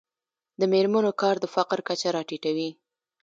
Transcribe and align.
د 0.59 0.61
میرمنو 0.71 1.11
کار 1.21 1.35
د 1.43 1.45
فقر 1.55 1.79
کچه 1.87 2.07
راټیټوي. 2.15 2.69